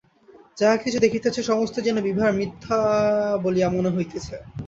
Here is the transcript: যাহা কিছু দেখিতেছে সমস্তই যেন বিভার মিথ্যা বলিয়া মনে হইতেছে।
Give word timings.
যাহা 0.57 0.75
কিছু 0.83 0.97
দেখিতেছে 0.99 1.41
সমস্তই 1.43 1.85
যেন 1.87 1.97
বিভার 2.07 2.31
মিথ্যা 2.39 2.79
বলিয়া 3.43 3.67
মনে 3.69 3.89
হইতেছে। 3.95 4.35